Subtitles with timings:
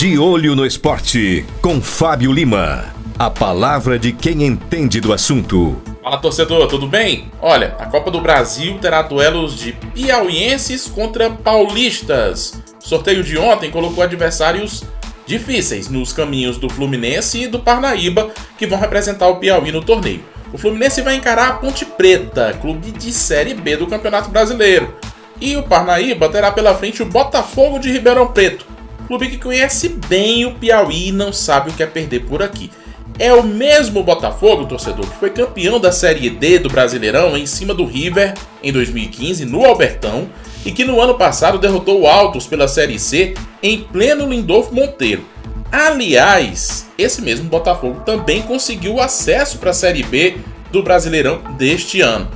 [0.00, 2.86] De Olho no Esporte, com Fábio Lima.
[3.18, 5.76] A palavra de quem entende do assunto.
[6.02, 7.30] Fala torcedor, tudo bem?
[7.38, 12.62] Olha, a Copa do Brasil terá duelos de piauienses contra paulistas.
[12.82, 14.84] O sorteio de ontem colocou adversários
[15.26, 20.24] difíceis nos caminhos do Fluminense e do Parnaíba, que vão representar o Piauí no torneio.
[20.50, 24.94] O Fluminense vai encarar a Ponte Preta, clube de Série B do Campeonato Brasileiro.
[25.38, 28.64] E o Parnaíba terá pela frente o Botafogo de Ribeirão Preto,
[29.10, 32.70] clube que conhece bem o Piauí e não sabe o que é perder por aqui.
[33.18, 37.74] É o mesmo Botafogo, torcedor, que foi campeão da Série D do Brasileirão em cima
[37.74, 40.28] do River em 2015 no Albertão
[40.64, 45.26] e que no ano passado derrotou o Altos pela Série C em pleno Lindolfo Monteiro.
[45.72, 50.36] Aliás, esse mesmo Botafogo também conseguiu acesso para a Série B
[50.70, 52.30] do Brasileirão deste ano.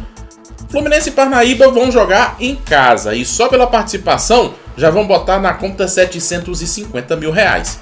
[0.74, 5.54] Fluminense e Parnaíba vão jogar em casa e só pela participação já vão botar na
[5.54, 7.78] conta 750 mil reais.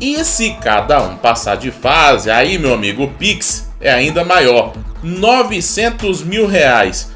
[0.00, 4.72] E se cada um passar de fase, aí meu amigo, o Pix é ainda maior,
[5.02, 7.12] 900 mil reais.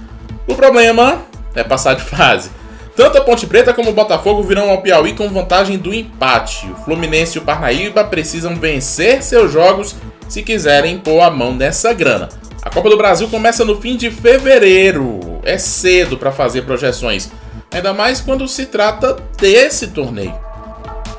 [0.46, 1.22] O problema
[1.54, 2.50] é passar de fase.
[2.94, 6.70] Tanto a Ponte Preta como o Botafogo virão ao Piauí com vantagem do empate.
[6.70, 9.96] O Fluminense e o Parnaíba precisam vencer seus jogos
[10.28, 12.28] se quiserem pôr a mão nessa grana.
[12.75, 15.20] Copa do Brasil começa no fim de fevereiro.
[15.44, 17.30] É cedo para fazer projeções,
[17.70, 20.34] ainda mais quando se trata desse torneio.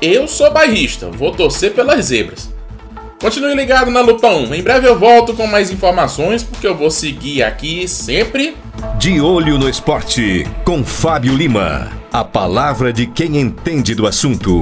[0.02, 2.54] Eu sou bairrista, vou torcer pelas zebras.
[3.18, 4.54] Continue ligado na Lupão.
[4.54, 8.54] Em breve eu volto com mais informações, porque eu vou seguir aqui sempre.
[8.98, 11.90] De olho no esporte, com Fábio Lima.
[12.12, 14.60] A palavra de quem entende do assunto.